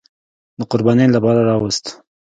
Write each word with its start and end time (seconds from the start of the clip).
د 0.59 0.61
قربانۍ 0.71 1.07
لپاره 1.15 1.41
راوست. 1.49 1.85